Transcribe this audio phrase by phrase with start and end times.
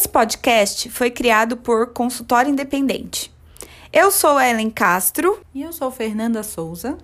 [0.00, 3.30] Esse podcast foi criado por Consultório Independente.
[3.92, 5.42] Eu sou Ellen Castro.
[5.54, 6.96] E eu sou Fernanda Souza.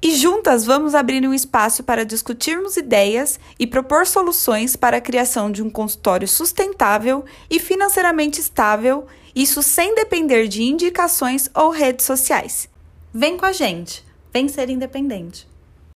[0.00, 5.50] E juntas vamos abrir um espaço para discutirmos ideias e propor soluções para a criação
[5.50, 12.68] de um consultório sustentável e financeiramente estável, isso sem depender de indicações ou redes sociais.
[13.12, 15.48] Vem com a gente, vem ser independente.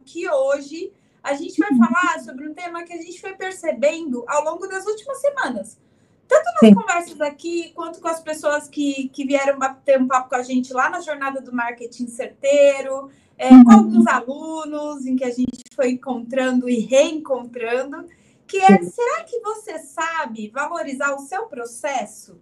[0.06, 0.92] Que hoje
[1.24, 4.86] a gente vai falar sobre um tema que a gente foi percebendo ao longo das
[4.86, 5.89] últimas semanas.
[6.30, 6.74] Tanto nas Sim.
[6.74, 10.72] conversas aqui, quanto com as pessoas que, que vieram bater um papo com a gente
[10.72, 15.90] lá na jornada do marketing certeiro, é, com alguns alunos em que a gente foi
[15.90, 18.06] encontrando e reencontrando,
[18.46, 22.40] que é, será que você sabe valorizar o seu processo?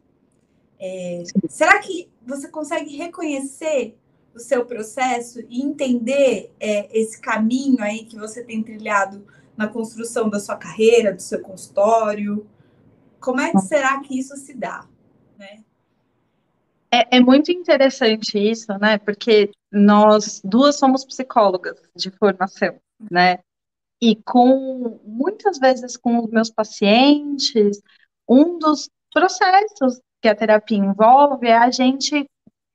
[0.79, 3.97] É, será que você consegue reconhecer
[4.35, 9.27] o seu processo e entender é, esse caminho aí que você tem trilhado
[9.57, 12.47] na construção da sua carreira, do seu consultório?
[13.21, 14.87] Como é que será que isso se dá?
[15.37, 15.65] Né?
[16.91, 18.99] É, é, muito interessante isso, né?
[18.99, 22.79] Porque nós duas somos psicólogas de formação,
[23.11, 23.41] né?
[24.01, 27.81] E com muitas vezes com os meus pacientes,
[28.29, 32.27] um dos processos que a terapia envolve é a gente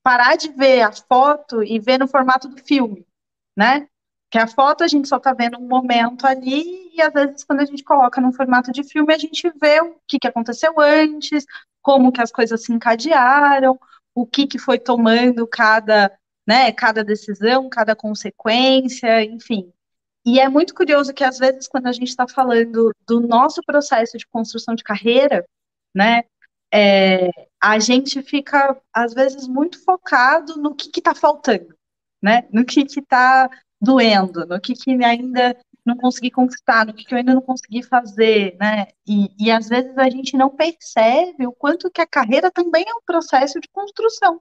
[0.04, 3.06] parar de ver a foto e ver no formato do filme,
[3.58, 3.88] né?
[4.34, 7.60] Que a foto a gente só está vendo um momento ali e às vezes quando
[7.60, 11.46] a gente coloca no formato de filme a gente vê o que, que aconteceu antes,
[11.84, 13.80] como que as coisas se encadearam,
[14.16, 16.12] o que, que foi tomando cada,
[16.48, 19.72] né, cada decisão, cada consequência, enfim.
[20.26, 24.18] E é muito curioso que, às vezes, quando a gente está falando do nosso processo
[24.18, 25.46] de construção de carreira,
[25.94, 26.24] né,
[26.74, 27.30] é,
[27.62, 31.76] a gente fica, às vezes, muito focado no que está faltando,
[32.20, 33.48] né, no que está
[33.84, 37.84] doendo, no que, que ainda não consegui conquistar, no que, que eu ainda não consegui
[37.84, 38.88] fazer, né?
[39.06, 42.96] E, e às vezes a gente não percebe o quanto que a carreira também é
[42.96, 44.40] um processo de construção,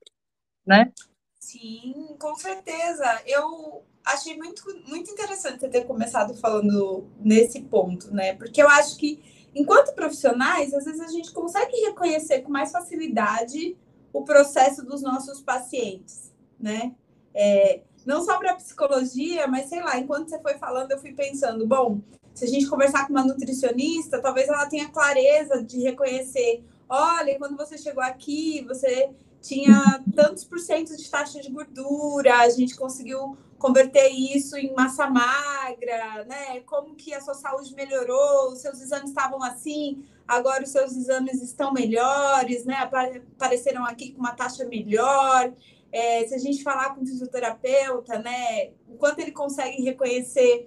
[0.65, 0.93] né?
[1.41, 3.21] Sim, com certeza.
[3.27, 8.35] Eu achei muito, muito interessante você ter começado falando nesse ponto, né?
[8.35, 9.21] Porque eu acho que,
[9.53, 13.77] enquanto profissionais, às vezes a gente consegue reconhecer com mais facilidade
[14.13, 16.95] o processo dos nossos pacientes, né?
[17.35, 21.67] É, não só para psicologia, mas sei lá, enquanto você foi falando, eu fui pensando,
[21.67, 22.01] bom,
[22.35, 27.57] se a gente conversar com uma nutricionista, talvez ela tenha clareza de reconhecer, olha, quando
[27.57, 29.11] você chegou aqui, você
[29.41, 35.09] tinha tantos por cento de taxa de gordura, a gente conseguiu converter isso em massa
[35.09, 36.61] magra, né?
[36.61, 41.43] Como que a sua saúde melhorou, os seus exames estavam assim, agora os seus exames
[41.43, 42.77] estão melhores, né?
[42.77, 45.53] Apareceram aqui com uma taxa melhor.
[45.93, 50.67] É, se a gente falar com o fisioterapeuta, né, o quanto ele consegue reconhecer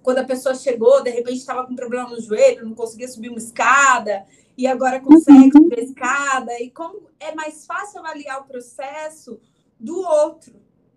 [0.00, 3.38] quando a pessoa chegou, de repente estava com problema no joelho, não conseguia subir uma
[3.38, 4.24] escada,
[4.56, 5.62] e agora consegue uhum.
[5.64, 9.40] subir a escada, e como é mais fácil avaliar o processo
[9.80, 10.54] do outro,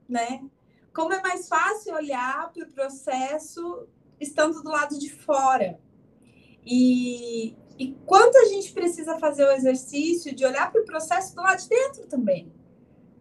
[0.08, 0.44] né?
[0.94, 3.88] Como é mais fácil olhar para o processo
[4.20, 5.80] estando do lado de fora.
[6.66, 11.42] E, e quanto a gente precisa fazer o exercício de olhar para o processo do
[11.42, 12.52] lado de dentro também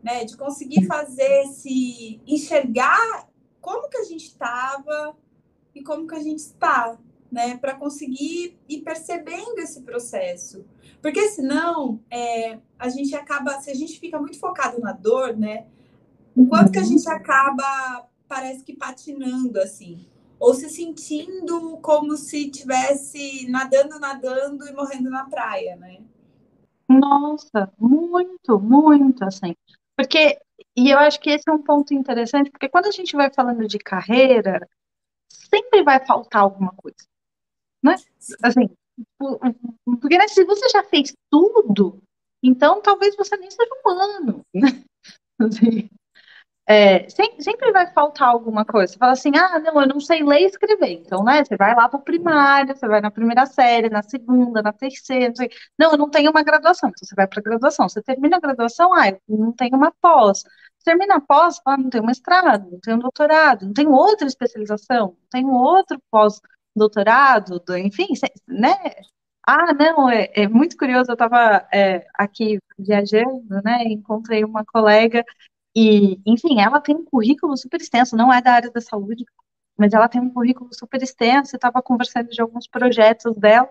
[0.03, 0.25] né?
[0.25, 3.29] De conseguir fazer se enxergar
[3.61, 5.17] como que a gente estava
[5.75, 6.97] e como que a gente está,
[7.31, 7.57] né?
[7.57, 10.65] Para conseguir ir percebendo esse processo.
[11.03, 15.67] Porque senão é, a gente acaba, se a gente fica muito focado na dor, né?
[16.35, 20.07] O quanto que a gente acaba, parece que patinando assim.
[20.39, 26.03] Ou se sentindo como se tivesse nadando, nadando e morrendo na praia, né?
[26.89, 29.57] Nossa, muito, muito, assim.
[29.97, 30.39] Porque,
[30.77, 33.67] e eu acho que esse é um ponto interessante, porque quando a gente vai falando
[33.67, 34.69] de carreira,
[35.31, 37.07] sempre vai faltar alguma coisa.
[37.83, 37.95] Né?
[38.43, 38.69] Assim,
[40.01, 42.03] porque né, se você já fez tudo,
[42.43, 44.45] então talvez você nem seja humano.
[44.55, 44.85] Né?
[45.39, 45.89] Assim,
[46.69, 48.93] é, sempre, vai faltar alguma coisa.
[48.93, 50.91] Você fala assim, ah, não, eu não sei ler e escrever.
[50.95, 54.63] Então, né, você vai lá para o primário, você vai na primeira série, na segunda,
[54.63, 55.47] na terceira, não.
[55.79, 56.89] Não, eu não tenho uma graduação.
[56.91, 57.89] Então, você vai para a graduação.
[57.89, 60.43] Você termina a graduação, ah, eu não tenho uma pós.
[60.85, 65.29] Termina a pós, ah, não tenho mestrado, não tenho doutorado, não tenho outra especialização, não
[65.31, 68.09] tenho outro pós-doutorado, enfim,
[68.49, 68.75] né?
[69.47, 71.11] Ah, não, é, é muito curioso.
[71.11, 73.85] Eu estava é, aqui viajando, né?
[73.85, 75.25] Encontrei uma colega
[75.77, 79.27] e, enfim, ela tem um currículo super extenso, não é da área da saúde,
[79.77, 83.69] mas ela tem um currículo super extenso, eu estava conversando de alguns projetos dela.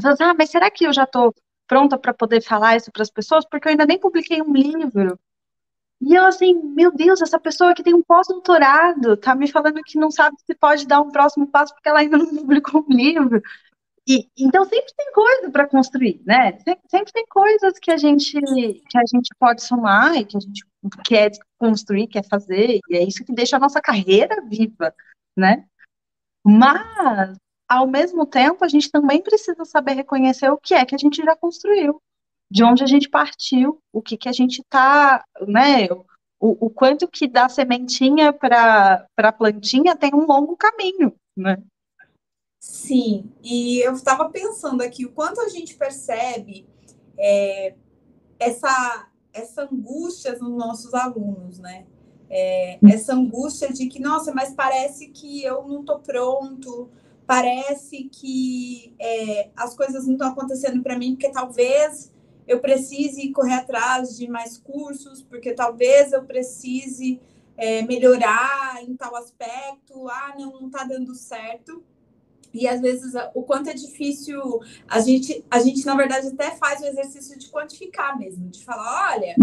[0.00, 1.34] Eu assim, ah, mas será que eu já estou
[1.66, 3.44] pronta para poder falar isso para as pessoas?
[3.44, 5.18] Porque eu ainda nem publiquei um livro.
[6.00, 9.98] E eu assim, meu Deus, essa pessoa que tem um pós-doutorado tá me falando que
[9.98, 13.42] não sabe se pode dar um próximo passo porque ela ainda não publicou um livro.
[14.08, 16.58] E, então sempre tem coisa para construir, né?
[16.88, 20.64] Sempre, tem coisas que a gente que a gente pode somar e que a gente
[21.04, 24.94] quer construir, quer fazer, e é isso que deixa a nossa carreira viva,
[25.36, 25.66] né?
[26.42, 27.36] Mas
[27.68, 31.22] ao mesmo tempo a gente também precisa saber reconhecer o que é que a gente
[31.22, 32.00] já construiu,
[32.50, 35.86] de onde a gente partiu, o que que a gente está, né?
[36.40, 41.58] O, o quanto que da sementinha para a plantinha tem um longo caminho, né?
[42.60, 46.66] Sim, e eu estava pensando aqui o quanto a gente percebe
[47.16, 47.74] é,
[48.38, 51.86] essa, essa angústia nos nossos alunos, né?
[52.30, 56.90] É, essa angústia de que, nossa, mas parece que eu não estou pronto,
[57.26, 62.12] parece que é, as coisas não estão acontecendo para mim, porque talvez
[62.46, 67.20] eu precise correr atrás de mais cursos, porque talvez eu precise
[67.56, 71.84] é, melhorar em tal aspecto, ah, não, não está dando certo.
[72.52, 74.40] E às vezes o quanto é difícil
[74.88, 79.14] a gente, a gente na verdade até faz o exercício de quantificar mesmo, de falar,
[79.14, 79.36] olha,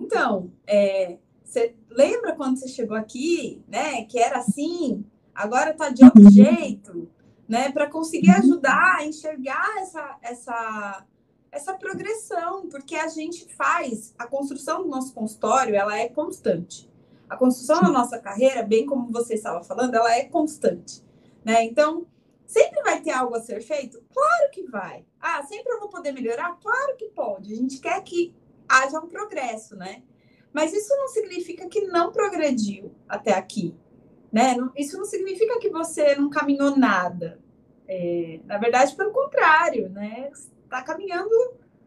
[0.00, 4.04] então, é, você lembra quando você chegou aqui, né?
[4.04, 7.10] Que era assim, agora tá de outro jeito,
[7.48, 7.70] né?
[7.70, 11.04] Para conseguir ajudar a enxergar essa, essa,
[11.52, 16.88] essa progressão, porque a gente faz a construção do nosso consultório, ela é constante.
[17.28, 21.02] A construção da nossa carreira, bem como você estava falando, ela é constante,
[21.44, 21.64] né?
[21.64, 22.06] Então,
[22.48, 24.02] Sempre vai ter algo a ser feito?
[24.10, 25.04] Claro que vai.
[25.20, 26.58] Ah, sempre eu vou poder melhorar?
[26.58, 27.52] Claro que pode.
[27.52, 28.34] A gente quer que
[28.66, 30.02] haja um progresso, né?
[30.50, 33.76] Mas isso não significa que não progrediu até aqui,
[34.32, 34.56] né?
[34.74, 37.38] Isso não significa que você não caminhou nada.
[37.86, 40.30] É, na verdade, pelo contrário, né?
[40.64, 41.34] Está caminhando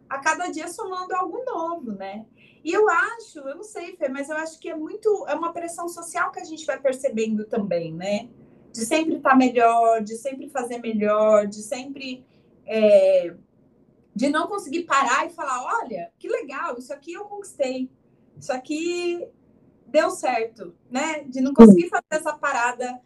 [0.07, 2.23] a cada dia somando algo novo, né?
[2.63, 5.51] E eu acho, eu não sei, Fê, mas eu acho que é muito, é uma
[5.51, 8.29] pressão social que a gente vai percebendo também, né?
[8.71, 12.25] De sempre estar tá melhor, de sempre fazer melhor, de sempre.
[12.65, 13.33] É,
[14.13, 17.89] de não conseguir parar e falar: olha, que legal, isso aqui eu conquistei,
[18.38, 19.27] isso aqui
[19.88, 21.23] deu certo, né?
[21.23, 23.01] De não conseguir fazer essa parada,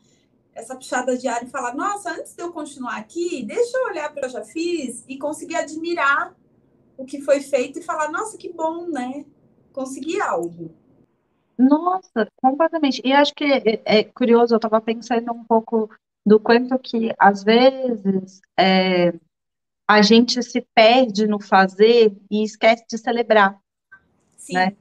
[0.54, 4.18] essa puxada diária e falar: nossa, antes de eu continuar aqui, deixa eu olhar para
[4.18, 6.36] o que eu já fiz e conseguir admirar
[6.98, 9.26] o que foi feito e falar: nossa, que bom, né?
[9.72, 10.74] Consegui algo.
[11.58, 13.02] Nossa, completamente.
[13.04, 15.90] E acho que é, é curioso, eu estava pensando um pouco
[16.26, 19.14] do quanto que, às vezes, é,
[19.88, 23.60] a gente se perde no fazer e esquece de celebrar,
[24.38, 24.54] Sim.
[24.54, 24.76] né?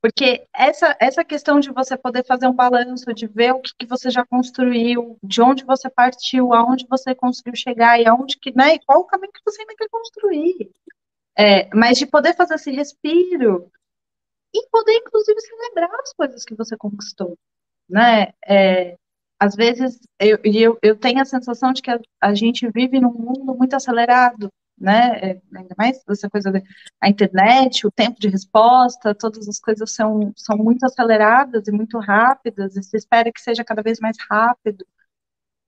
[0.00, 3.86] Porque essa, essa questão de você poder fazer um balanço, de ver o que, que
[3.86, 8.74] você já construiu, de onde você partiu, aonde você conseguiu chegar e aonde que, né,
[8.74, 10.70] e qual o caminho que você ainda quer construir.
[11.38, 13.70] É, mas de poder fazer esse respiro
[14.54, 17.38] e poder, inclusive, celebrar as coisas que você conquistou,
[17.88, 18.32] né?
[18.46, 18.96] É,
[19.40, 23.12] às vezes, eu, eu, eu tenho a sensação de que a, a gente vive num
[23.12, 25.18] mundo muito acelerado, né?
[25.32, 26.60] É, ainda mais essa coisa da
[27.08, 32.76] internet, o tempo de resposta, todas as coisas são, são muito aceleradas e muito rápidas,
[32.76, 34.86] e se espera que seja cada vez mais rápido.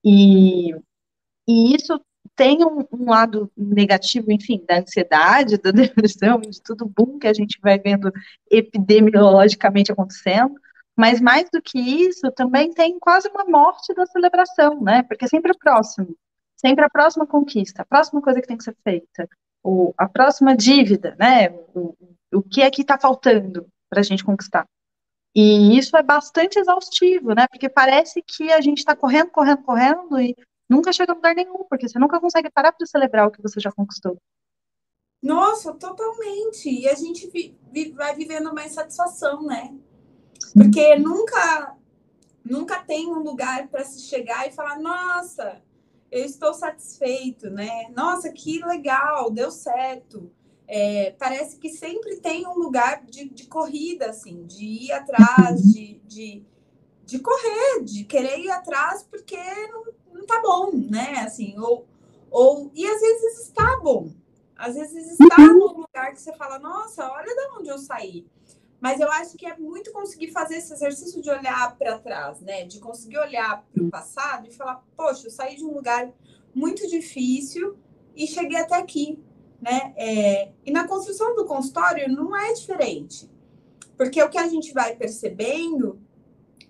[0.04, 0.72] E,
[1.48, 2.00] e isso
[2.36, 7.34] tem um, um, lado negativo, enfim, da ansiedade, da depressão, de tudo bom que a
[7.34, 8.12] gente vai vendo
[8.50, 10.54] epidemiologicamente acontecendo,
[10.96, 15.02] mas mais do que isso, também tem quase uma morte da celebração, né?
[15.02, 16.16] Porque é sempre o próximo,
[16.56, 19.28] sempre a próxima conquista, a próxima coisa que tem que ser feita,
[19.62, 21.50] ou a próxima dívida, né?
[21.74, 21.94] O,
[22.32, 24.66] o que é que está faltando para a gente conquistar.
[25.34, 27.46] E isso é bastante exaustivo, né?
[27.48, 30.36] Porque parece que a gente está correndo, correndo, correndo e
[30.68, 33.60] nunca chega a lugar nenhum, porque você nunca consegue parar para celebrar o que você
[33.60, 34.18] já conquistou.
[35.22, 36.68] Nossa, totalmente.
[36.68, 39.74] E a gente vi, vi, vai vivendo uma insatisfação, né?
[40.54, 41.76] Porque nunca
[42.44, 45.62] nunca tem um lugar para se chegar e falar, nossa,
[46.10, 47.88] eu estou satisfeito, né?
[47.96, 50.30] Nossa, que legal, deu certo.
[50.68, 56.00] É, parece que sempre tem um lugar de, de corrida, assim, de ir atrás, de,
[56.06, 56.44] de,
[57.04, 59.36] de correr, de querer ir atrás, porque
[59.68, 59.84] não,
[60.24, 61.20] não tá bom, né?
[61.20, 61.86] Assim, ou,
[62.30, 64.10] ou e às vezes está bom.
[64.56, 65.58] Às vezes está uhum.
[65.58, 68.26] num lugar que você fala, nossa, olha de onde eu saí.
[68.80, 72.64] Mas eu acho que é muito conseguir fazer esse exercício de olhar para trás, né?
[72.64, 76.10] De conseguir olhar para o passado e falar, poxa, eu saí de um lugar
[76.54, 77.76] muito difícil
[78.14, 79.18] e cheguei até aqui,
[79.60, 79.92] né?
[79.96, 83.28] É, e na construção do consultório não é diferente.
[83.96, 85.98] Porque o que a gente vai percebendo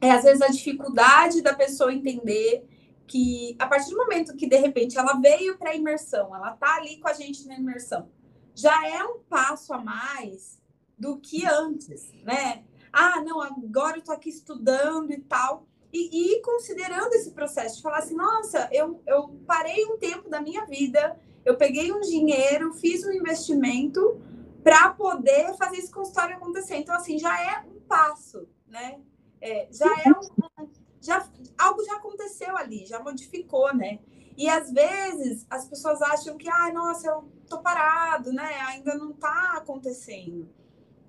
[0.01, 2.65] é, às vezes, a dificuldade da pessoa entender
[3.07, 6.77] que a partir do momento que de repente ela veio para a imersão, ela tá
[6.77, 8.09] ali com a gente na imersão,
[8.55, 10.61] já é um passo a mais
[10.99, 12.65] do que antes, né?
[12.93, 15.67] Ah, não, agora eu tô aqui estudando e tal.
[15.93, 20.41] e, e considerando esse processo, de falar assim, nossa, eu, eu parei um tempo da
[20.41, 24.21] minha vida, eu peguei um dinheiro, fiz um investimento
[24.63, 26.77] para poder fazer esse consultório acontecer.
[26.77, 28.99] Então, assim, já é um passo, né?
[29.41, 30.69] É, já é um,
[31.05, 33.99] já, algo já aconteceu ali, já modificou, né?
[34.37, 38.61] E às vezes as pessoas acham que, ah, nossa, eu tô parado, né?
[38.69, 40.49] Ainda não tá acontecendo.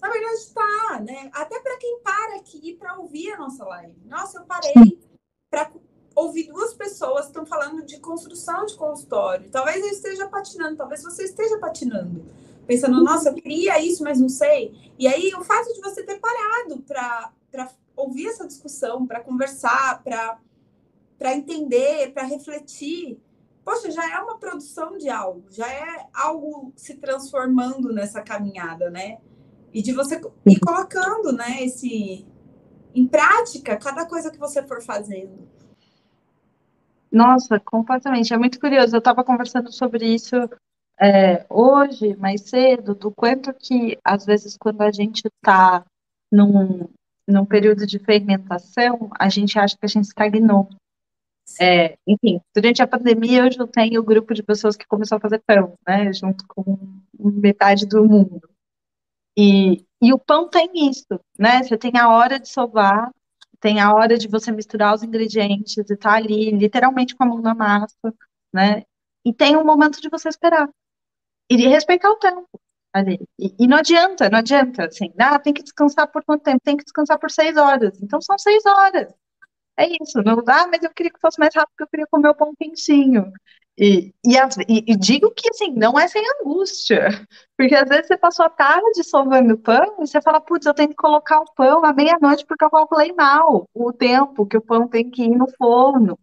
[0.02, 1.32] Na verdade, está, né?
[1.34, 3.96] Até para quem para aqui para ouvir a nossa live.
[4.06, 4.74] Nossa, eu parei
[5.50, 5.72] para
[6.14, 9.50] ouvir duas pessoas que estão falando de construção de consultório.
[9.50, 12.26] Talvez eu esteja patinando, talvez você esteja patinando.
[12.66, 14.74] Pensando, nossa, eu queria isso, mas não sei.
[14.98, 17.32] E aí, o fato de você ter parado para
[17.96, 23.20] ouvir essa discussão, para conversar, para entender, para refletir,
[23.64, 29.20] poxa, já é uma produção de algo, já é algo se transformando nessa caminhada, né?
[29.74, 32.26] E de você ir colocando, né, esse
[32.94, 35.48] em prática cada coisa que você for fazendo.
[37.12, 38.34] Nossa, completamente.
[38.34, 38.96] É muito curioso.
[38.96, 40.36] Eu estava conversando sobre isso
[41.00, 45.86] é, hoje, mais cedo, do quanto que, às vezes, quando a gente está
[46.32, 46.88] num,
[47.28, 50.70] num período de fermentação, a gente acha que a gente estagnou.
[51.60, 55.22] É, enfim, durante a pandemia, eu já tenho um grupo de pessoas que começou a
[55.22, 56.78] fazer pão, né, junto com
[57.20, 58.50] metade do mundo.
[59.38, 61.62] E, e o pão tem isso, né?
[61.62, 63.12] Você tem a hora de sovar,
[63.60, 67.42] tem a hora de você misturar os ingredientes e tá ali, literalmente com a mão
[67.42, 68.14] na massa,
[68.54, 68.84] né?
[69.26, 70.70] E tem um momento de você esperar.
[71.50, 72.48] E de respeitar o tempo
[72.94, 73.20] ali.
[73.38, 76.62] E, e, não adianta, não adianta, assim, ah, tem que descansar por quanto tempo?
[76.64, 78.02] Tem que descansar por seis horas.
[78.02, 79.14] Então são seis horas.
[79.78, 80.22] É isso.
[80.24, 83.32] Não, ah, mas eu queria que fosse mais rápido, eu queria comer o pão quentinho.
[83.78, 84.36] E, e,
[84.70, 87.10] e, e, digo que, assim, não é sem angústia,
[87.58, 90.90] porque às vezes você passou a tarde sovando pão e você fala, putz, eu tenho
[90.90, 94.88] que colocar o pão à meia-noite porque eu calculei mal o tempo que o pão
[94.88, 96.18] tem que ir no forno.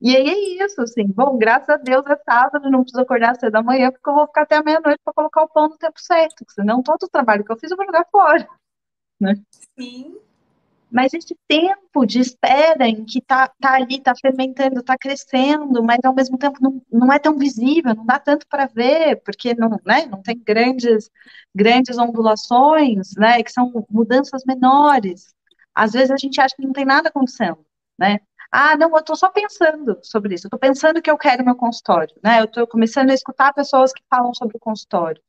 [0.00, 3.52] E aí é isso, assim, bom, graças a Deus é sábado, não preciso acordar cedo
[3.52, 6.00] da manhã, porque eu vou ficar até a meia-noite para colocar o pão no tempo
[6.00, 8.46] certo, senão todo o trabalho que eu fiz eu vou jogar fora,
[9.20, 9.34] né?
[9.78, 10.18] Sim,
[10.94, 15.98] mas esse tempo de espera em que tá, tá ali, tá fermentando, tá crescendo, mas
[16.04, 19.70] ao mesmo tempo não, não é tão visível, não dá tanto para ver, porque não,
[19.84, 21.10] né, não tem grandes,
[21.52, 25.34] grandes ondulações, né, que são mudanças menores.
[25.74, 27.58] Às vezes a gente acha que não tem nada acontecendo,
[27.98, 28.20] né?
[28.56, 31.56] Ah, não, eu estou só pensando sobre isso, eu estou pensando que eu quero meu
[31.56, 32.40] consultório, né?
[32.40, 35.20] Eu estou começando a escutar pessoas que falam sobre o consultório.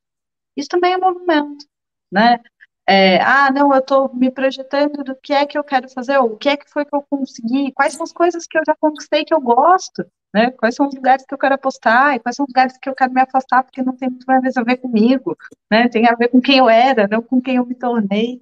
[0.56, 1.66] Isso também é movimento,
[2.12, 2.40] né?
[2.88, 6.34] É, ah, não, eu estou me projetando do que é que eu quero fazer, ou
[6.34, 8.76] o que é que foi que eu consegui, quais são as coisas que eu já
[8.76, 10.52] conquistei que eu gosto, né?
[10.52, 12.96] Quais são os lugares que eu quero apostar, e quais são os lugares que eu
[12.96, 15.36] quero me afastar porque não tem muito mais a ver comigo,
[15.72, 15.90] né?
[15.90, 18.42] Tem a ver com quem eu era, não com quem eu me tornei.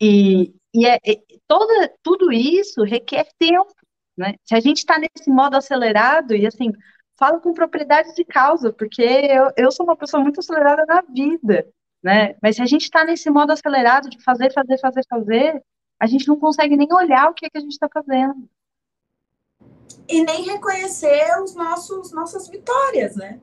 [0.00, 3.72] E, e é, é toda, tudo isso requer tempo,
[4.16, 4.34] né?
[4.44, 6.72] Se a gente está nesse modo acelerado, e assim,
[7.18, 11.66] falo com propriedade de causa, porque eu, eu sou uma pessoa muito acelerada na vida,
[12.02, 12.34] né?
[12.42, 15.62] Mas se a gente está nesse modo acelerado de fazer, fazer, fazer, fazer,
[16.00, 18.48] a gente não consegue nem olhar o que, é que a gente está fazendo.
[20.08, 23.40] E nem reconhecer os nossos nossas vitórias, né?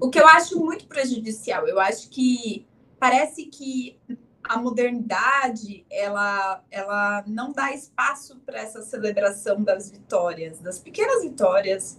[0.00, 1.66] O que eu acho muito prejudicial.
[1.66, 2.66] Eu acho que
[2.98, 3.98] parece que
[4.44, 11.98] a modernidade ela, ela não dá espaço para essa celebração das vitórias, das pequenas vitórias,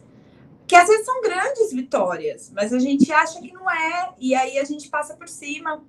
[0.68, 4.58] que às vezes são grandes vitórias, mas a gente acha que não é, e aí
[4.58, 5.84] a gente passa por cima.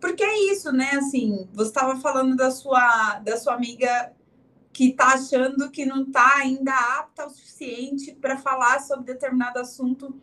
[0.00, 0.90] Porque é isso, né?
[0.94, 4.12] Assim, você estava falando da sua, da sua amiga
[4.72, 10.18] que está achando que não está ainda apta o suficiente para falar sobre determinado assunto.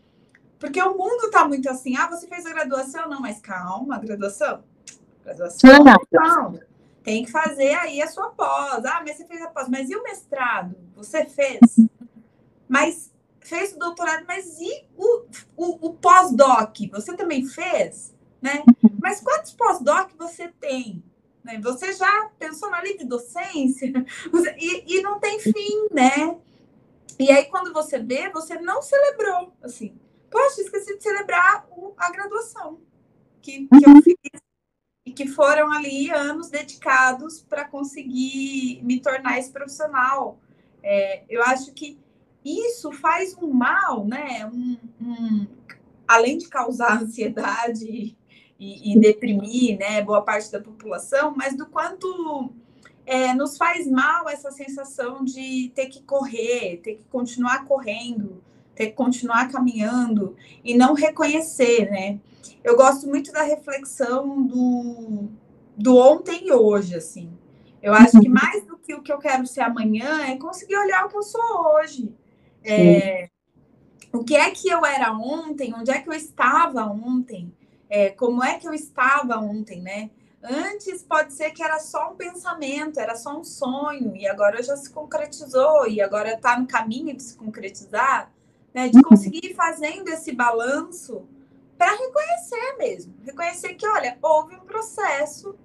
[0.59, 3.07] Porque o mundo está muito assim, ah, você fez a graduação?
[3.07, 4.63] Não, mas calma, graduação.
[5.29, 6.59] Graduação, não.
[7.03, 8.83] Tem que fazer aí a sua pós.
[8.85, 9.69] Ah, mas você fez a pós.
[9.69, 10.75] Mas e o mestrado?
[10.95, 11.59] Você fez?
[12.67, 16.75] Mas fez o doutorado, mas e o, o, o pós-doc?
[16.91, 18.13] Você também fez?
[18.41, 18.63] Né?
[19.01, 21.03] Mas quantos pós-doc você tem?
[21.43, 21.59] Né?
[21.61, 23.91] Você já pensou na livre docência?
[24.57, 26.37] E, e não tem fim, né?
[27.17, 29.97] E aí, quando você vê, você não celebrou, assim.
[30.29, 32.79] Poxa, esqueci de celebrar o, a graduação
[33.41, 34.41] que, que eu fiz
[35.09, 40.37] e que foram ali anos dedicados para conseguir me tornar esse profissional.
[40.83, 41.97] É, eu acho que
[42.45, 44.45] isso faz um mal, né?
[44.45, 45.47] Um, um,
[46.07, 48.15] além de causar ansiedade
[48.59, 52.53] e, e, deprimir, né, boa parte da população, mas do quanto
[53.03, 58.43] é, nos faz mal essa sensação de ter que correr, ter que continuar correndo,
[58.79, 62.17] ter que continuar caminhando e não reconhecer, né?
[62.63, 65.27] Eu gosto muito da reflexão do,
[65.75, 67.29] do ontem e hoje, assim.
[67.83, 71.05] Eu acho que mais do que o que eu quero ser amanhã é conseguir olhar
[71.05, 71.41] o que eu sou
[71.75, 72.15] hoje.
[72.63, 73.29] É,
[74.13, 75.73] o que é que eu era ontem?
[75.75, 77.53] Onde é que eu estava ontem?
[77.89, 80.09] É, como é que eu estava ontem, né?
[80.41, 84.77] Antes pode ser que era só um pensamento, era só um sonho, e agora já
[84.77, 88.31] se concretizou, e agora está no caminho de se concretizar,
[88.73, 88.89] né?
[88.89, 91.27] De conseguir ir fazendo esse balanço
[91.77, 95.55] para reconhecer mesmo, reconhecer que, olha, houve um processo,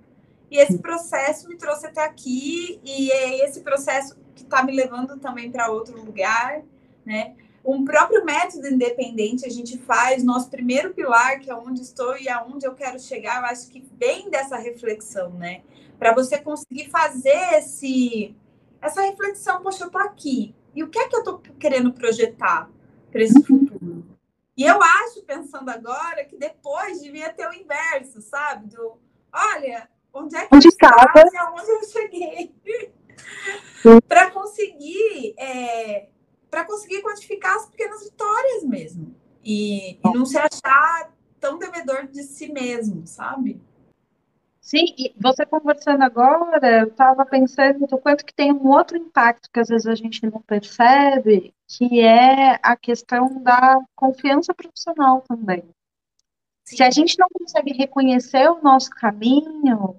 [0.50, 5.18] e esse processo me trouxe até aqui, e é esse processo que está me levando
[5.18, 6.62] também para outro lugar,
[7.04, 7.34] né?
[7.64, 12.28] Um próprio método independente a gente faz, nosso primeiro pilar, que é onde estou e
[12.28, 15.62] aonde eu quero chegar, eu acho que vem dessa reflexão, né?
[15.98, 18.36] Para você conseguir fazer esse,
[18.80, 22.70] essa reflexão, poxa, eu tô aqui, e o que é que eu tô querendo projetar
[23.14, 24.04] para esse futuro?
[24.56, 28.66] E eu acho, pensando agora, que depois devia ter o inverso, sabe?
[28.66, 28.98] Do,
[29.32, 32.52] olha, onde é que onde eu estava e aonde eu cheguei?
[34.08, 36.08] para conseguir é,
[36.50, 39.14] para conseguir quantificar as pequenas vitórias mesmo.
[39.44, 43.60] E, e não se achar tão devedor de si mesmo, sabe?
[44.64, 49.50] Sim, e você conversando agora, eu estava pensando do quanto que tem um outro impacto
[49.52, 55.62] que às vezes a gente não percebe, que é a questão da confiança profissional também.
[56.64, 56.76] Sim.
[56.76, 59.98] Se a gente não consegue reconhecer o nosso caminho,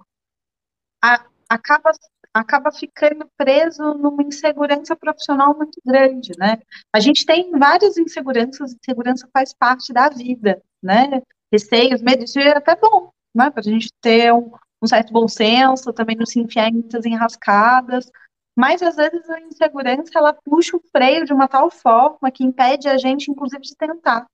[1.00, 1.92] a, acaba
[2.34, 6.58] acaba ficando preso numa insegurança profissional muito grande, né?
[6.92, 11.22] A gente tem várias inseguranças, insegurança faz parte da vida, né?
[11.52, 13.52] Receios, medos, isso é até bom, né?
[13.52, 14.52] Para a gente ter um,
[14.82, 18.10] um, certo bom senso, também não se enfiar em muitas enrascadas,
[18.56, 22.88] mas às vezes a insegurança, ela puxa o freio de uma tal forma que impede
[22.88, 24.26] a gente, inclusive, de tentar,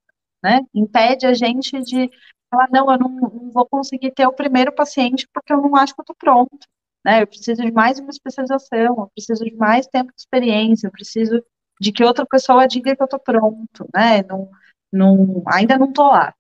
[0.43, 0.61] né?
[0.73, 2.09] Impede a gente de
[2.51, 5.95] falar, não, eu não, não vou conseguir ter o primeiro paciente porque eu não acho
[5.95, 6.67] que eu estou pronto,
[7.03, 7.23] né?
[7.23, 11.43] Eu preciso de mais uma especialização, eu preciso de mais tempo de experiência, eu preciso
[11.79, 14.21] de que outra pessoa diga que eu estou pronto, né?
[14.23, 14.51] Não,
[14.91, 16.33] não, ainda não estou lá.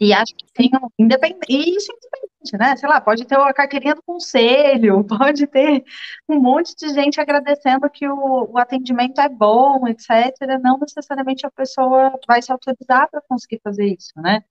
[0.00, 2.76] E acho que tem um independente, isso é independente, né?
[2.76, 5.84] Sei lá, pode ter a carteirinha do conselho, pode ter
[6.28, 10.34] um monte de gente agradecendo que o, o atendimento é bom, etc.
[10.62, 14.42] Não necessariamente a pessoa vai se autorizar para conseguir fazer isso, né?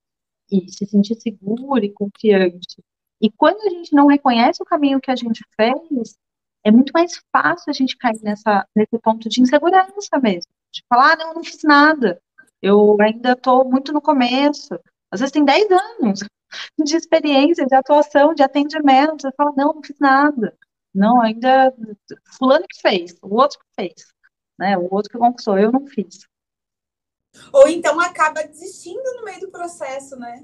[0.51, 2.83] E se sentir segura e confiante.
[3.21, 6.17] E quando a gente não reconhece o caminho que a gente fez,
[6.63, 10.51] é muito mais fácil a gente cair nessa, nesse ponto de insegurança mesmo.
[10.71, 12.21] De falar, ah, não, eu não fiz nada.
[12.61, 14.77] Eu ainda estou muito no começo.
[15.11, 16.19] Às vezes tem 10 anos
[16.77, 19.21] de experiência, de atuação, de atendimento.
[19.21, 20.57] Você fala, não, não fiz nada.
[20.93, 21.73] Não, ainda
[22.37, 24.07] fulano que fez, o outro que fez.
[24.57, 24.77] Né?
[24.77, 26.27] O outro que conquistou, eu não fiz.
[27.53, 30.43] Ou então acaba desistindo no meio do processo, né?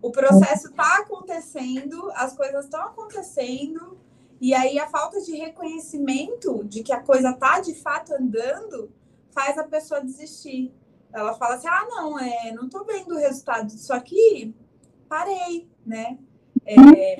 [0.00, 3.98] O processo está acontecendo, as coisas estão acontecendo,
[4.40, 8.92] e aí a falta de reconhecimento de que a coisa está de fato andando
[9.30, 10.72] faz a pessoa desistir.
[11.14, 14.52] Ela fala assim: ah, não, é, não estou vendo o resultado disso aqui,
[15.08, 16.18] parei, né?
[16.66, 17.18] É,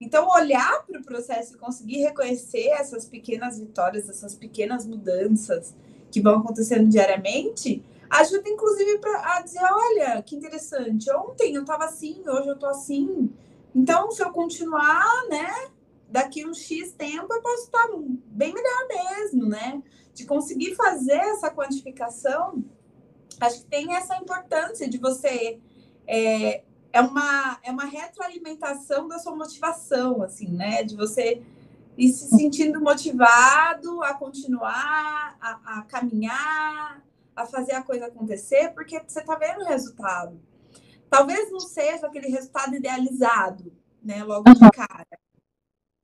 [0.00, 5.74] então, olhar para o processo e conseguir reconhecer essas pequenas vitórias, essas pequenas mudanças
[6.10, 11.86] que vão acontecendo diariamente, ajuda inclusive pra, a dizer, olha, que interessante, ontem eu estava
[11.86, 13.32] assim, hoje eu estou assim.
[13.74, 15.70] Então, se eu continuar, né,
[16.08, 17.88] daqui um X tempo eu posso estar
[18.26, 19.82] bem melhor mesmo, né?
[20.14, 22.62] De conseguir fazer essa quantificação,
[23.46, 25.58] acho que tem essa importância de você
[26.06, 30.82] é, é uma é uma retroalimentação da sua motivação, assim, né?
[30.82, 31.42] De você
[31.96, 37.02] ir se sentindo motivado a continuar, a, a caminhar,
[37.34, 40.40] a fazer a coisa acontecer porque você está vendo o resultado.
[41.10, 43.70] Talvez não seja aquele resultado idealizado,
[44.02, 45.18] né, logo de cara.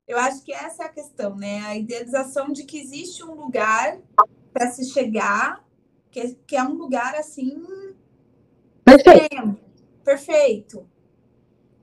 [0.06, 1.60] Eu acho que essa é a questão, né?
[1.66, 3.98] A idealização de que existe um lugar
[4.52, 5.64] para se chegar,
[6.10, 7.56] que, que é um lugar assim
[8.84, 9.58] perfeito,
[10.04, 10.88] perfeito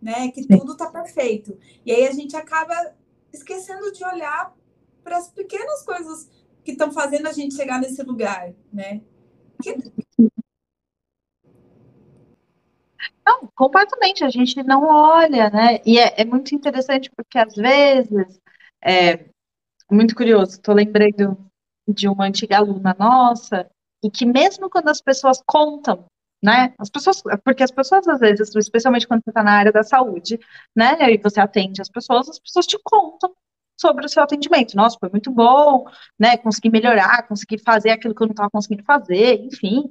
[0.05, 0.29] né?
[0.29, 1.57] Que tudo está perfeito.
[1.83, 2.93] E aí a gente acaba
[3.33, 4.55] esquecendo de olhar
[5.03, 6.29] para as pequenas coisas
[6.63, 9.01] que estão fazendo a gente chegar nesse lugar, né?
[13.25, 15.79] Não, completamente, a gente não olha, né?
[15.83, 18.39] E é, é muito interessante porque às vezes,
[18.83, 19.25] é
[19.89, 21.35] muito curioso, estou lembrando
[21.87, 23.67] de uma antiga aluna nossa,
[24.03, 26.05] e que mesmo quando as pessoas contam,
[26.43, 26.73] né?
[26.77, 30.39] As pessoas, porque as pessoas às vezes, especialmente quando você está na área da saúde,
[30.75, 30.97] né?
[31.11, 33.33] E você atende as pessoas, as pessoas te contam
[33.79, 34.75] sobre o seu atendimento.
[34.75, 35.85] Nossa, foi muito bom,
[36.19, 36.37] né?
[36.37, 39.87] Consegui melhorar, consegui fazer aquilo que eu não estava conseguindo fazer, enfim.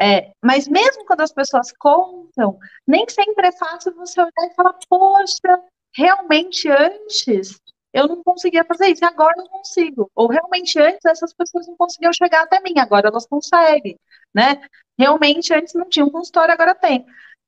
[0.00, 4.78] É, mas mesmo quando as pessoas contam, nem sempre é fácil você olhar e falar,
[4.88, 5.60] poxa,
[5.94, 7.60] realmente antes
[7.92, 10.10] eu não conseguia fazer isso, e agora eu consigo.
[10.14, 13.98] Ou realmente antes essas pessoas não conseguiam chegar até mim, agora elas conseguem,
[14.34, 14.60] né?
[14.98, 17.06] Realmente antes não tinha um consultório, agora tem.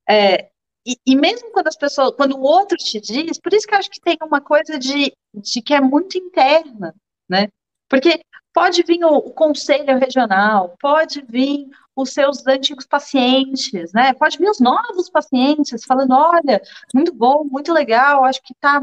[0.09, 0.49] É,
[0.85, 3.79] e, e, mesmo quando as pessoas, quando o outro te diz, por isso que eu
[3.79, 6.93] acho que tem uma coisa de, de que é muito interna,
[7.29, 7.47] né?
[7.87, 8.21] Porque
[8.53, 14.13] pode vir o, o conselho regional, pode vir os seus antigos pacientes, né?
[14.13, 16.61] Pode vir os novos pacientes falando, olha,
[16.93, 18.81] muito bom, muito legal, acho que tá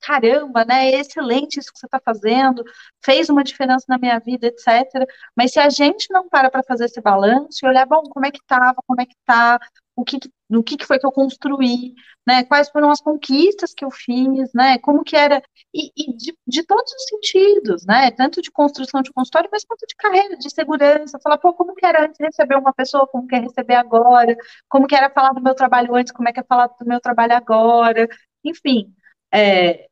[0.00, 0.90] caramba, né?
[0.90, 2.62] É excelente isso que você está fazendo,
[3.04, 5.06] fez uma diferença na minha vida, etc.
[5.36, 8.30] Mas se a gente não para para fazer esse balanço e olhar, bom, como é
[8.30, 9.58] que estava, como é que está,
[9.96, 10.18] o que,
[10.50, 11.92] o que foi que eu construí,
[12.26, 12.44] né?
[12.44, 14.78] Quais foram as conquistas que eu fiz, né?
[14.78, 15.42] Como que era
[15.74, 18.10] e, e de, de, todos os sentidos, né?
[18.12, 21.18] Tanto de construção de consultório, mas quanto de carreira, de segurança.
[21.22, 24.36] Falar, pô, como que era antes receber uma pessoa, como que é receber agora?
[24.68, 27.00] Como que era falar do meu trabalho antes, como é que é falar do meu
[27.00, 28.08] trabalho agora?
[28.44, 28.94] Enfim,
[29.32, 29.87] é,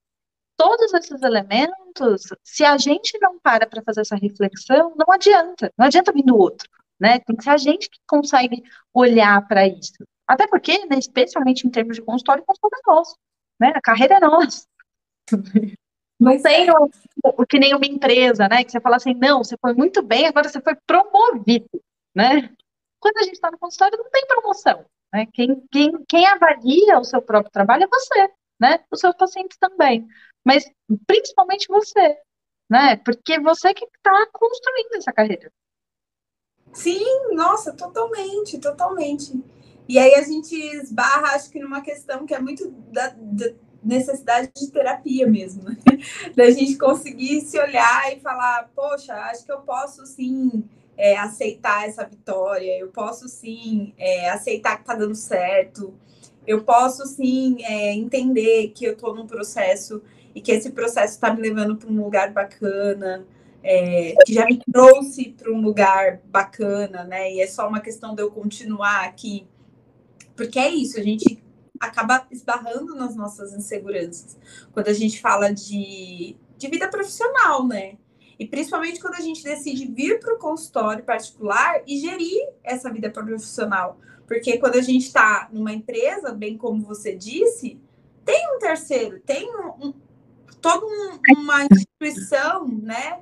[0.56, 5.86] todos esses elementos, se a gente não para para fazer essa reflexão, não adianta, não
[5.86, 7.18] adianta vir do outro, né?
[7.20, 10.04] Tem que ser a gente que consegue olhar para isso.
[10.26, 13.16] Até porque, né, especialmente em termos de consultório, o consultório é nosso,
[13.60, 13.72] né?
[13.74, 14.66] A carreira é nossa.
[16.18, 16.90] Não tem o,
[17.22, 18.64] o, que nem uma empresa, né?
[18.64, 21.68] Que você fala assim, não, você foi muito bem, agora você foi promovido,
[22.14, 22.50] né?
[22.98, 24.86] Quando a gente está no consultório, não tem promoção.
[25.12, 25.26] Né?
[25.34, 28.82] Quem, quem, quem avalia o seu próprio trabalho é você, né?
[28.90, 30.08] Os seus pacientes também
[30.46, 30.64] mas
[31.08, 32.16] principalmente você,
[32.70, 32.96] né?
[33.04, 35.52] Porque você que está construindo essa carreira.
[36.72, 39.42] Sim, nossa, totalmente, totalmente.
[39.88, 44.52] E aí a gente esbarra, acho que numa questão que é muito da, da necessidade
[44.56, 45.76] de terapia mesmo, né?
[46.36, 50.64] da gente conseguir se olhar e falar, poxa, acho que eu posso sim
[50.96, 55.92] é, aceitar essa vitória, eu posso sim é, aceitar que tá dando certo,
[56.46, 60.02] eu posso sim é, entender que eu estou num processo
[60.36, 63.26] e que esse processo está me levando para um lugar bacana,
[63.62, 67.32] é, que já me trouxe para um lugar bacana, né?
[67.32, 69.48] E é só uma questão de eu continuar aqui.
[70.36, 71.42] Porque é isso, a gente
[71.80, 74.36] acaba esbarrando nas nossas inseguranças.
[74.74, 77.96] Quando a gente fala de, de vida profissional, né?
[78.38, 83.08] E principalmente quando a gente decide vir para o consultório particular e gerir essa vida
[83.08, 83.98] profissional.
[84.26, 87.80] Porque quando a gente está numa empresa, bem como você disse,
[88.22, 89.94] tem um terceiro, tem um,
[90.60, 93.20] toda um, uma instituição, né,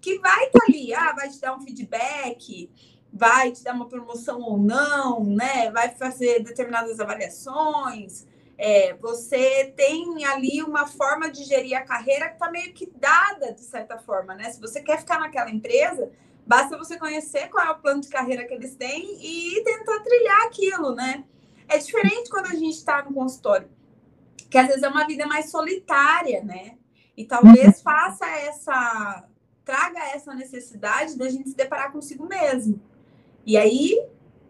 [0.00, 2.70] que vai estar tá ali, ah, vai te dar um feedback,
[3.12, 8.26] vai te dar uma promoção ou não, né, vai fazer determinadas avaliações.
[8.56, 13.52] É, você tem ali uma forma de gerir a carreira que está meio que dada,
[13.52, 14.48] de certa forma, né?
[14.52, 16.08] Se você quer ficar naquela empresa,
[16.46, 20.42] basta você conhecer qual é o plano de carreira que eles têm e tentar trilhar
[20.42, 21.24] aquilo, né?
[21.66, 23.68] É diferente quando a gente está no consultório
[24.54, 26.76] que às vezes é uma vida mais solitária, né?
[27.16, 29.24] E talvez faça essa,
[29.64, 32.80] traga essa necessidade da gente se deparar consigo mesmo.
[33.44, 34.00] E aí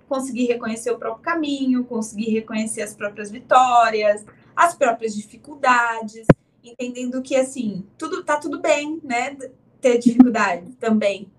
[0.07, 6.27] conseguir reconhecer o próprio caminho, conseguir reconhecer as próprias vitórias, as próprias dificuldades,
[6.63, 9.35] entendendo que assim, tudo tá tudo bem, né?
[9.81, 11.33] Ter dificuldade também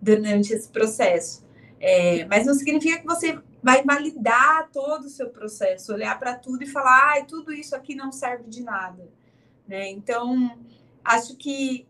[0.00, 1.44] durante esse processo.
[1.80, 6.64] É, mas não significa que você vai validar todo o seu processo, olhar para tudo
[6.64, 9.08] e falar, ai, tudo isso aqui não serve de nada.
[9.68, 9.88] Né?
[9.90, 10.58] Então,
[11.04, 11.86] acho que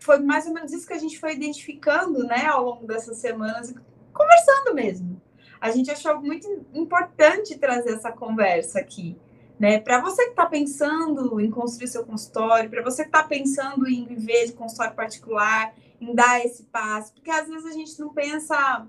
[0.00, 3.74] foi mais ou menos isso que a gente foi identificando né, ao longo dessas semanas,
[4.12, 5.20] conversando mesmo.
[5.60, 9.16] A gente achou muito importante trazer essa conversa aqui.
[9.58, 9.80] Né?
[9.80, 14.04] Para você que está pensando em construir seu consultório, para você que está pensando em
[14.06, 18.86] viver de consultório particular, em dar esse passo, porque às vezes a gente não pensa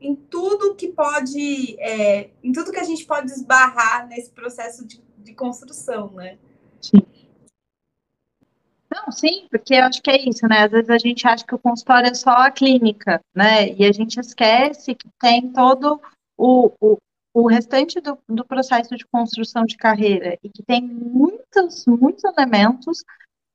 [0.00, 5.02] em tudo que pode, é, em tudo que a gente pode esbarrar nesse processo de,
[5.18, 6.38] de construção, né?
[6.80, 7.02] Sim.
[8.94, 10.64] Não, sim, porque eu acho que é isso, né?
[10.64, 13.72] Às vezes a gente acha que o consultório é só a clínica, né?
[13.72, 16.00] E a gente esquece que tem todo
[16.36, 16.98] o, o,
[17.32, 23.02] o restante do, do processo de construção de carreira e que tem muitos, muitos elementos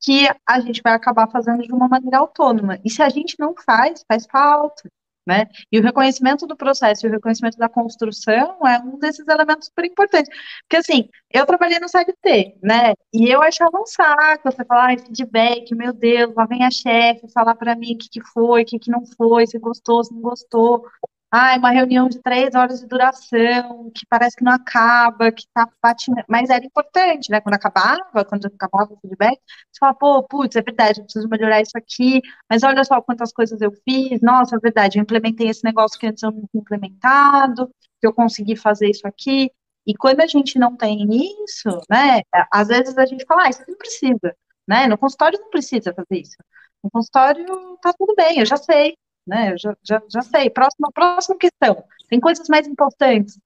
[0.02, 2.80] que a gente vai acabar fazendo de uma maneira autônoma.
[2.84, 4.90] E se a gente não faz, faz falta.
[5.30, 5.46] Né?
[5.72, 9.86] E o reconhecimento do processo e o reconhecimento da construção é um desses elementos super
[9.86, 10.28] importantes.
[10.64, 12.94] Porque, assim, eu trabalhei no CLT, né?
[13.14, 17.32] E eu achava um saco você falar, ah, feedback, meu Deus, lá vem a chefe
[17.32, 20.12] falar para mim o que, que foi, o que, que não foi, se gostou, se
[20.12, 20.84] não gostou.
[21.32, 25.68] Ah, uma reunião de três horas de duração, que parece que não acaba, que tá
[25.82, 26.24] batendo.
[26.28, 27.40] Mas era importante, né?
[27.40, 29.40] Quando acabava, quando acabava o feedback,
[29.72, 33.32] você fala, pô, putz, é verdade, eu preciso melhorar isso aqui, mas olha só quantas
[33.32, 36.62] coisas eu fiz, nossa, é verdade, eu implementei esse negócio que antes eu não tinha
[36.62, 37.68] implementado,
[38.02, 39.52] que eu consegui fazer isso aqui.
[39.86, 41.08] E quando a gente não tem
[41.44, 42.22] isso, né?
[42.52, 44.36] Às vezes a gente fala, ah, isso não precisa
[44.68, 44.88] né?
[44.88, 46.38] No consultório não precisa fazer isso.
[46.84, 47.46] No consultório
[47.82, 48.96] tá tudo bem, eu já sei,
[49.30, 49.54] né?
[49.54, 50.50] Eu já, já, já sei.
[50.50, 51.84] Próxima, próxima questão.
[52.10, 53.40] Tem coisas mais importantes.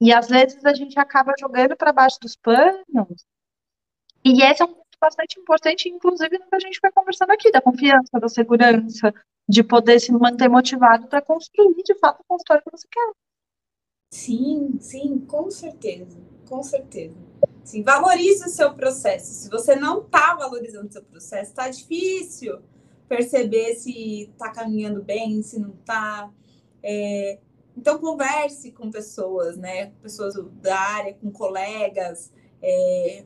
[0.00, 3.24] E às vezes a gente acaba jogando para baixo dos panos.
[4.24, 7.50] E esse é um ponto bastante importante, inclusive no que a gente vai conversando aqui,
[7.50, 9.14] da confiança, da segurança,
[9.48, 13.12] de poder se manter motivado para construir de fato o consultório que você quer.
[14.12, 17.14] Sim, sim, com certeza, com certeza.
[17.64, 19.32] Sim, valorize o seu processo.
[19.32, 22.60] Se você não está valorizando o seu processo, está difícil
[23.08, 26.30] perceber se está caminhando bem, se não está.
[26.82, 27.38] É...
[27.76, 29.92] Então, converse com pessoas, né?
[30.02, 32.32] Pessoas da área, com colegas.
[32.62, 33.24] É...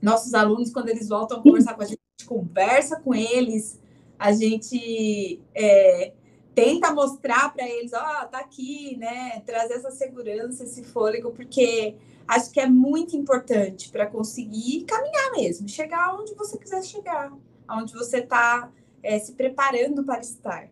[0.00, 3.80] Nossos alunos, quando eles voltam a conversar com a gente, conversa com eles,
[4.18, 6.12] a gente é
[6.54, 9.40] tenta mostrar para eles, ó, oh, tá aqui, né?
[9.40, 11.96] Trazer essa segurança, esse fôlego, porque
[12.28, 17.32] acho que é muito importante para conseguir caminhar mesmo, chegar onde você quiser chegar,
[17.66, 18.70] aonde você está
[19.04, 20.68] é, se preparando para estar.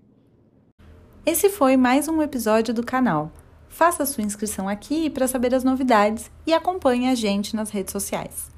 [1.24, 3.30] Esse foi mais um episódio do canal.
[3.68, 8.51] Faça sua inscrição aqui para saber as novidades e acompanhe a gente nas redes sociais.